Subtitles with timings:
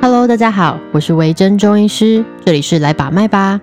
[0.00, 3.60] Hello，大家好，我是维珍中医师，这里是来把脉吧。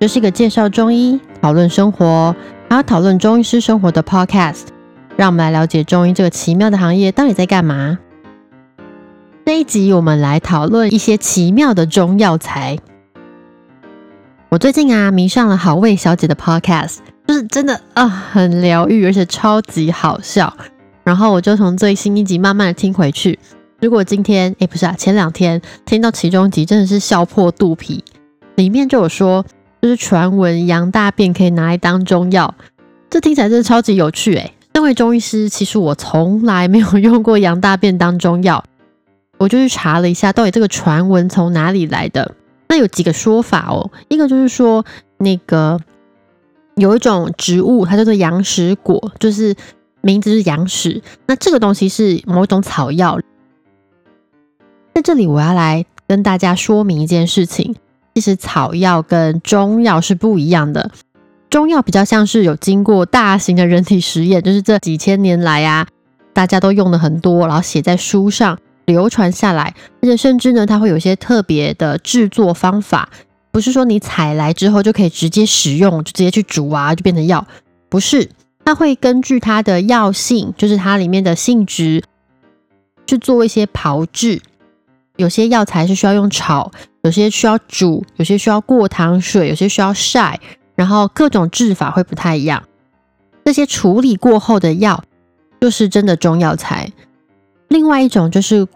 [0.00, 2.34] 这是一个介绍中医、讨论生活，
[2.68, 4.64] 还有讨论中医师生活的 Podcast。
[5.16, 7.98] 让我们来了解中医这个奇妙的行业到底在干嘛。
[9.46, 12.76] 这一集我们来讨论一些奇妙的中药材。
[14.48, 16.96] 我最近啊迷上了好味小姐的 Podcast，
[17.28, 20.52] 就是真的啊很疗愈，而且超级好笑。
[21.04, 23.38] 然后我就从最新一集慢慢的听回去。
[23.80, 28.04] 如果今天诶不是啊，前两天听到其中一集，真的是笑破肚皮。
[28.56, 29.44] 里面就有说，
[29.80, 32.54] 就是传闻羊大便可以拿来当中药，
[33.08, 34.52] 这听起来真的超级有趣诶。
[34.74, 38.62] 身为中医师，其实我从来没有用过羊大便当中药。
[39.38, 42.34] 我就去查了一下，到底这个传闻从哪里来的？
[42.68, 43.90] 那有几个说法哦。
[44.08, 44.84] 一个就是说，
[45.16, 45.80] 那个
[46.76, 49.54] 有一种植物，它叫做羊屎果，就是
[50.02, 51.02] 名字是羊屎。
[51.26, 53.18] 那这个东西是某种草药。
[54.94, 57.74] 在这里，我要来跟大家说明一件事情：
[58.14, 60.90] 其实草药跟中药是不一样的。
[61.48, 65.86] 中药比较像是有经过大型的人体实验，就是这几千年来啊，
[66.32, 73.08] 大家都用的很多，然后写在书上流传下来，而且甚至呢，它会有些特别的制作方法，
[73.50, 77.46] 不是说你采来之后就可以直接使用，就直接去煮啊，就变成药，
[77.88, 78.28] 不是，
[78.64, 82.02] 它会根据它的药性，就是它里面的性质，
[83.06, 84.40] 去做一些炮制。
[85.20, 86.72] 有些药材是需要用炒，
[87.02, 90.40] 有些需要煮，有些需要过糖水，有些需要晒，
[90.74, 92.62] 然后各种制法会不太一样。
[93.44, 95.04] 这些处理过后的药
[95.60, 96.90] 就是真的中药材。
[97.68, 98.66] 另外一种就是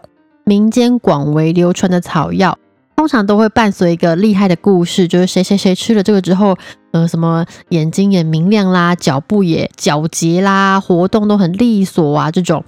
[0.43, 2.59] 民间广为流传的草药，
[2.95, 6.55] 通常都会伴随一个厉害的故事，就是谁谁谁吃了这个之后，
[6.91, 12.63] 呃，什么眼睛也明亮啦，脚步也皎洁啦，活动都很利索啊，这种。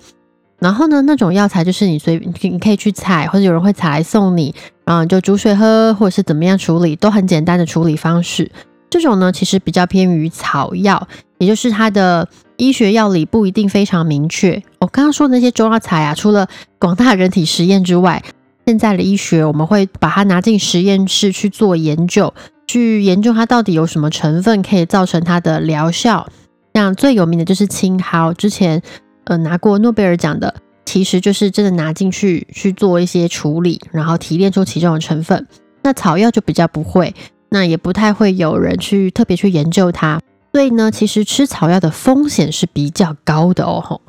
[0.59, 8.51] 然后呢，那种药材就是你随你可以去采，或者有人会采来送你，然后就煮水喝，或者是怎么样处理，都很简单的处理方式。
[8.90, 11.07] 这种呢，其实比较偏于草药，
[11.38, 14.59] 也就是它的医学药理不一定非常明确。
[14.79, 16.47] 我刚刚说的那些中药材啊，除了
[16.79, 18.24] 广大人体实验之外，
[18.66, 22.34] 现在的医学我们会把它拿进实验室去做研究，
[22.66, 26.28] 去研究它到底有什么成分可以造成它的疗效。
[26.74, 28.81] 像最有名的就是青蒿，之前。
[29.27, 30.53] 呃，拿过诺贝尔奖的，
[30.85, 35.45] 其实就是真的拿进去去做一些处理，然后提炼出其中的成分。
[35.83, 37.13] 那草药就比较不会，
[37.49, 40.21] 那也不太会有人去特别去研究它。
[40.53, 43.81] 所以呢，其实吃草药的风险是比较高的哦。
[43.85, 44.01] 吼，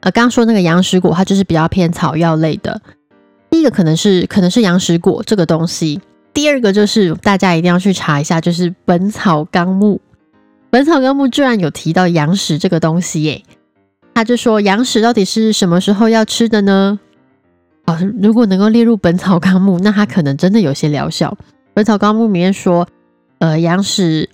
[0.00, 2.80] 呃，刚刚说那个羊屎果，它就是比较偏草药类的。
[3.50, 6.00] 第一个可能是可能是羊屎果这个东西，
[6.32, 9.94] 第二个就是大家一定要去查一下，就是《本草纲目》。
[10.70, 13.42] 《本草纲目》居然有提到羊屎这个东西耶。
[14.18, 16.98] 他就说羊屎到底是什么时候要吃的呢？
[17.86, 21.38] 哦，如果能够列入《本草纲目》，那它可能真的有些疗效。
[21.72, 22.88] 《本草纲目》里面说，
[23.38, 24.28] 呃，羊屎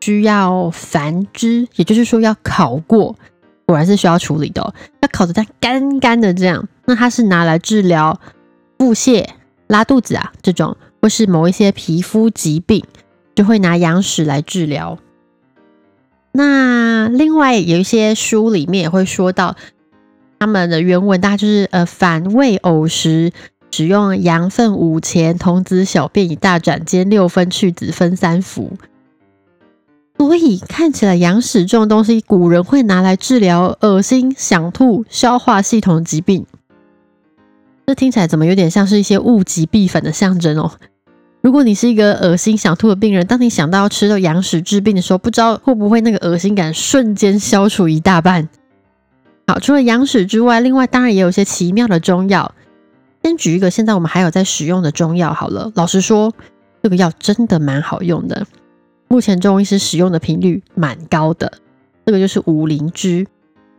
[0.00, 3.16] 需要繁殖，也就是说要烤过，
[3.64, 6.68] 果然是需要处理的，要烤的它干干的这样。
[6.84, 8.20] 那它是拿来治疗
[8.78, 9.26] 腹泻、
[9.66, 12.84] 拉肚子啊这种，或是某一些皮肤疾病，
[13.34, 14.96] 就会拿羊屎来治疗。
[16.36, 19.56] 那另外有一些书里面也会说到，
[20.38, 23.32] 他们的原文大概就是呃反胃呕食，
[23.70, 28.72] 使用羊粪五钱，童子小便以大转煎六分去子分三服。
[30.18, 36.44] 所以看起来羊屎这种东西，古人会拿来治疗恶心、想吐、消化系统疾病。
[37.86, 40.72] 这听起来怎么有点像是一些物极必反的象征哦？
[41.46, 48.48] 如果你是一个恶心想吐的病人，当你想到要吃到羊屎治病的时候，不知道会不会那个恶心感瞬间消除一大半。
[49.46, 52.52] 好，除了羊屎之外，另外当然也有一些奇妙的中药。
[53.22, 55.70] 先举一个现在我们还有在使用的中药好了。
[55.76, 56.32] 老实说，
[56.82, 58.44] 这个药真的蛮好用的，
[59.06, 61.52] 目前中医师使用的频率蛮高的。
[62.04, 63.24] 这个就是五灵芝，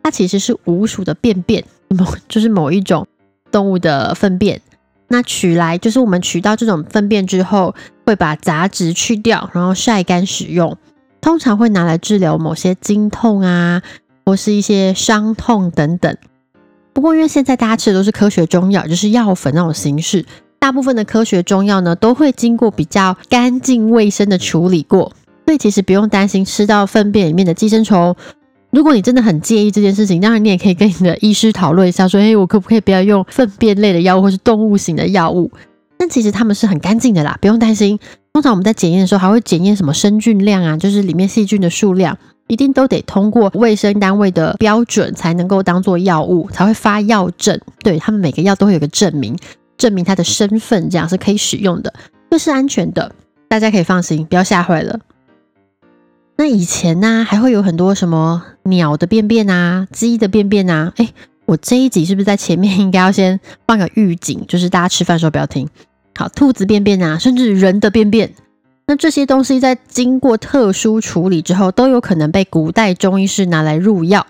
[0.03, 3.05] 它其实是五鼠的便便， 某就是某一种
[3.51, 4.61] 动物的粪便。
[5.07, 7.73] 那取来就是我们取到这种粪便之后，
[8.05, 10.77] 会把杂质去掉，然后晒干使用。
[11.21, 13.81] 通常会拿来治疗某些经痛啊，
[14.25, 16.15] 或是一些伤痛等等。
[16.93, 20.25] 不过因为现在大家吃的都是科学中药，就是药粉那种形式，
[20.59, 25.11] 大部分的科学中药呢都会经过比较干净卫生的处理过，
[25.45, 28.15] 所以其实不用担心吃到粪便里面的寄生虫。
[28.71, 35.49] 如果你真的很介意这件事情，当然你也可以跟你的医师讨论一下，说：“哎，我可不可以不要用粪便类的药物，或是动物型的药物？”
[35.97, 37.97] 但其实他们是很干净的啦，不用担心。
[38.33, 42.15] 通常我们在检验的时候，还会检验什么生菌量啊，就是里面细菌的数量，
[42.47, 47.59] 一定都得通过卫生单位的标准，才能够当做药物，才会发药证。
[47.79, 49.35] 对他们每个药都会有个证明，
[49.75, 51.91] 证明它的身份，这样是可以使用的，
[52.29, 53.11] 这是安全的，
[53.47, 54.99] 大家可以放心，不要吓坏了。
[56.39, 60.93] 那以前呢，还会有很多什么鸟的便便啊、鸡的便便啊。
[60.97, 61.09] 哎，
[61.45, 65.67] 我这一集是不是在前面应该要先放个预警，就是大家吃饭的时候不要听。
[66.15, 68.35] 好，兔子便便啊，甚至人的便便，
[68.85, 74.27] 那这些东西在经过特殊处理之后，都有可能被古代中医师拿来入药。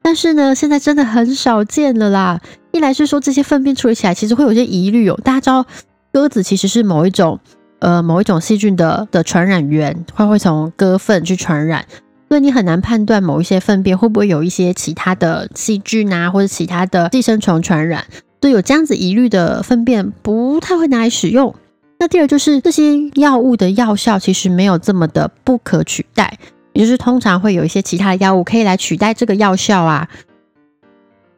[0.00, 2.40] 但是呢，现在真的很少见了啦。
[2.72, 5.20] 一来是说这些粪便处理起来其实会有些疑虑哦。
[5.22, 5.66] 大家知道
[6.12, 7.38] 鸽子其实是某一种。
[7.80, 11.84] 呃，某一种细菌的的传染源，会会从鸽粪去传染，
[12.28, 18.04] 所以你很难判断某一些粪便会不会有一些其他的细菌啊，或者其他的寄生虫传染。
[18.40, 21.54] 所以有这样子疑虑的粪便不太会拿来使用。
[21.98, 26.38] 那第二就是这些药物的药效其实没有这么的不可取代，
[26.72, 30.08] 也就是通常会有一些其他的药物可以来取代这个药效啊。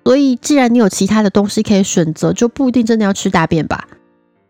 [0.05, 3.88] 所以既然你有其他的东西可以选择，就不一定真的要吃大便吧。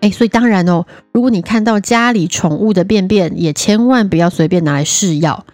[0.02, 5.46] 哎，所以当然哦，如果你看到家里宠物的便便，也千万不要随便拿来试药。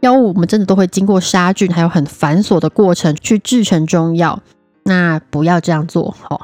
[0.00, 4.42] 药物我们真的都会经过杀菌，还有很繁琐的过程去制成中药，
[4.84, 6.40] 那不要这样做哦。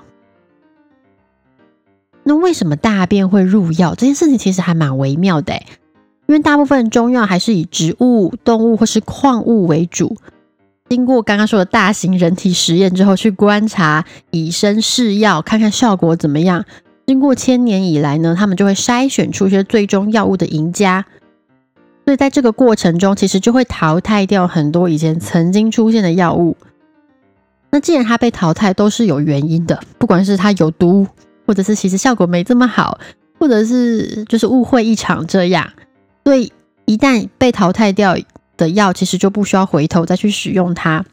[2.24, 3.94] 那为什么大便会入药？
[3.94, 5.54] 这件事情其实还蛮微妙的，
[6.26, 10.14] 因为大部分中药还是以植物、动物或是矿物为主，
[10.90, 16.66] 经过刚刚说的大型人体实验之后，去观察以身试药，看看效果怎么样。
[17.06, 21.06] 经过千年以来呢，他们就会筛选出一些最终药物的赢家，
[22.04, 26.56] 所以在这个过程中，其实就会淘汰掉很多以前曾经出现的药物。
[27.70, 31.06] 那既然它被淘汰，都是有原因的，不管是它有毒，
[31.46, 32.98] 或者是其实效果没这么好，
[33.38, 35.70] 或者是就是误会一场这样，
[36.24, 36.52] 所以
[36.86, 38.16] 一旦被淘汰掉
[38.56, 41.04] 的药，其实就不需要回头再去使用它。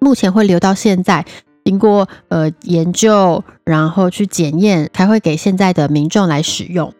[0.00, 1.24] 目前会留到现在。
[1.64, 6.92] 经过呃研究，然后去检验，才会给现在的民众来使用。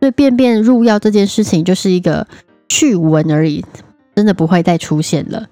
[0.00, 2.26] 所以便便入药这件事情就是一个
[2.68, 3.64] 趣闻而已，
[4.14, 5.46] 真的不会再出现了。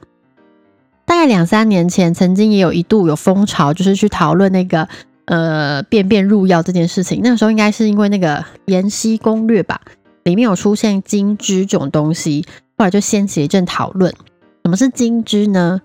[1.05, 4.89] 大概两三年前，曾经也有一度有风潮，就是去讨论那个
[5.27, 7.21] 呃便便入药这件事情。
[7.23, 9.81] 那个时候应该是因为那个《延禧攻略》吧，
[10.25, 12.45] 里面有出现金枝这种东西，
[12.77, 14.13] 后来就掀起一阵讨论。
[14.65, 15.81] 什么是金枝呢？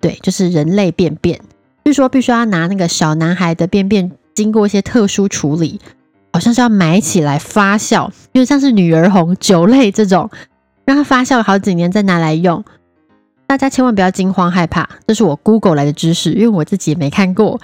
[0.00, 1.40] 对，就是人类便便。
[1.86, 5.80] 据说必须要拿那个小男孩的便便经过一些特殊处理，
[6.32, 10.28] 好像是要埋起来发酵，因为像是女儿红、酒类这种，
[10.84, 12.64] 让它发酵好几年再拿来用。
[13.46, 17.60] 大家千万不要惊慌害怕，这是我 Google 来的知识，因为我自己也没看过，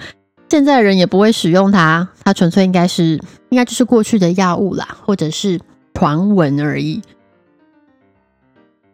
[0.47, 5.59] 现在人也不会使用它，它纯粹应该是应该就是过去的药物啦，或者是
[5.93, 7.01] 传闻而已。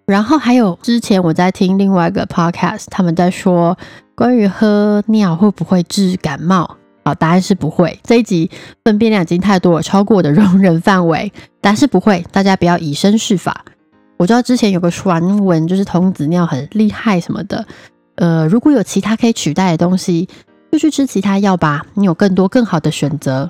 [0.10, 3.78] 然后还有之前我在听另外一个 podcast，他们在说。
[4.16, 6.70] 关于喝尿会不会治感冒？
[7.06, 7.98] 好，答案是不会。
[8.04, 8.52] 这一集
[8.84, 11.32] 粪便量已经太多了，超过我的容忍范围。
[11.62, 13.64] 答案是不会，大家不要以身试法。
[14.18, 17.66] 我知道之前有个传闻，就是童子尿很厉害什么的。
[18.16, 20.28] 呃，如果有其他可以取代的东西，
[20.70, 21.86] 就去吃其他药吧。
[21.94, 23.50] 你有更多更好的选择。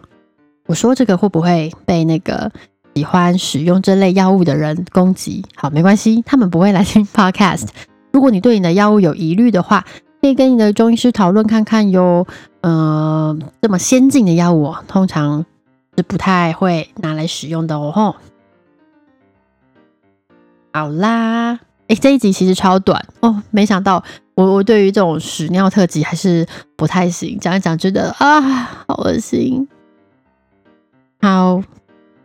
[0.68, 2.52] 我说这个会不会被那个
[3.00, 5.42] 喜欢使用这类药物的人攻击？
[5.56, 7.68] 好，没关系，他们不会来听 podcast。
[8.12, 9.86] 如果你对你的药物有疑虑的话，
[10.22, 12.28] 可以跟你的中医师讨论看看哟。
[12.60, 15.46] 呃，这么先进的药物，通常
[15.96, 17.90] 是不太会拿来使用的哦。
[17.96, 18.16] 吼，
[20.74, 21.58] 好啦，
[21.88, 23.42] 哎，这一集其实超短哦。
[23.50, 24.04] 没想到
[24.36, 26.46] 我我对于这种屎尿特辑还是
[26.76, 28.42] 不太行，讲一讲觉得啊，
[28.90, 29.70] 好恶心。
[31.22, 31.62] 好，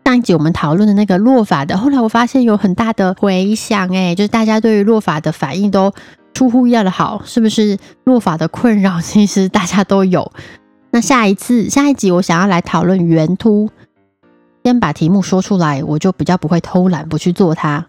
[0.04, 5.92] 上一集我们讨论的那个落法的，后来我发现有很大的回响，哎，就是大家对于落法的反应都。
[6.36, 9.00] 出乎意料的好，是不是落法的困扰？
[9.00, 10.32] 其实大家都有。
[10.90, 13.70] 那下一次下一集，我想要来讨论圆秃。
[14.64, 17.86] 先把题目说出来，我就比较不会偷懒不去做它。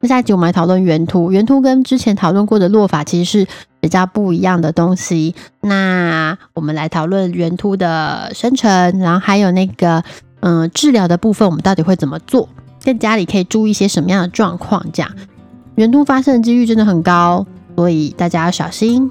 [0.00, 1.30] 那下一集我们来讨论圆秃。
[1.30, 3.46] 圆秃跟之前讨论过的落法其实是
[3.78, 5.34] 比较不一样的东西。
[5.60, 10.02] 那我们来讨论圆秃的生成，然后还有那个
[10.46, 12.48] 嗯治疗的部分，我们到底会怎么做？
[12.78, 14.86] 在家里可以注意一些什么样的状况？
[14.92, 15.10] 这样
[15.74, 17.44] 圆秃发生的几率真的很高。
[17.74, 19.10] 所以大家要小心。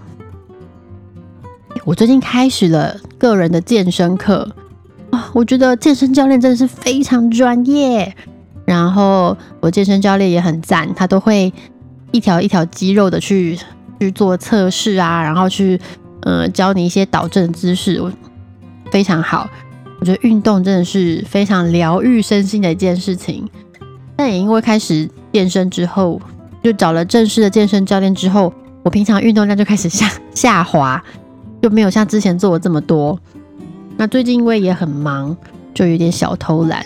[1.84, 4.50] 我最近开始了个人的健身课
[5.12, 8.16] 啊，我觉得健身教练真的是非常专业。
[8.64, 11.54] 然后我健身教练也很赞，他都会
[12.12, 13.60] 一条一条肌肉的去
[14.00, 15.80] 去做测试啊，然后去
[16.22, 18.02] 呃教你一些导正姿势，
[18.90, 19.50] 非常好。
[20.06, 23.50] 我觉得运动真的是非常疗愈身心的一件事情。
[24.16, 26.22] 但也因为开始健身之后。
[26.64, 31.00] 就找了正式的健身教练之后，我平常运动量就开始下下滑，
[31.62, 33.20] 就没有像之前做的这么多。
[33.98, 35.38] 那最近因为也很忙，
[35.76, 36.84] 就有点小偷懒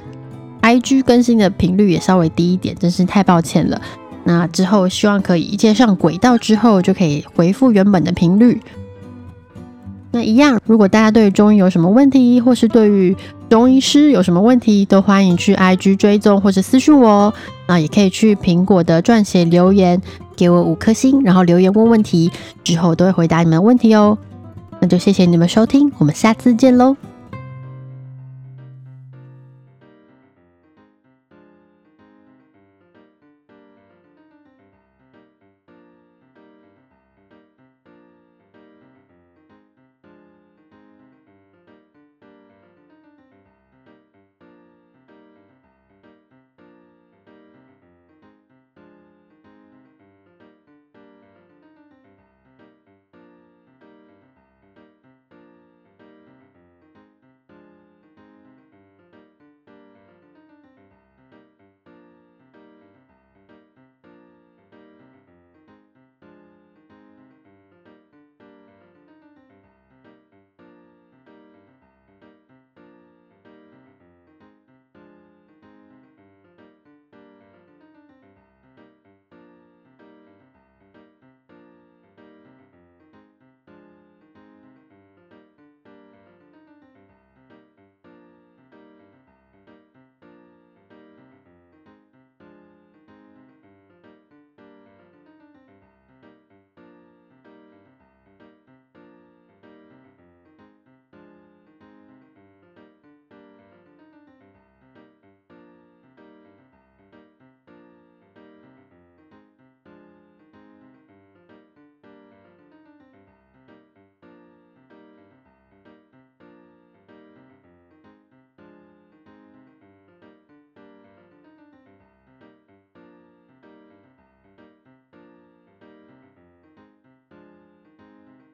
[0.62, 3.82] ，IG 更新的频率也稍微低一点，真是太抱歉了。
[4.26, 8.62] 那之后希望可以一切上轨道之后，就可以回复原本的频率。
[10.12, 13.16] 那一样，如果大家对于中医有什么问题，或是对于
[13.48, 17.34] 中医师有什么问题，都欢迎去 IG 追踪或者私信我哦。
[17.68, 20.02] 那也可以去苹果的撰写留言，
[20.36, 22.32] 给我五颗星，然后留言问问题，
[22.64, 24.18] 之后都会回答你们的问题哦。
[24.80, 26.96] 那就谢谢你们收听，我们下次见喽。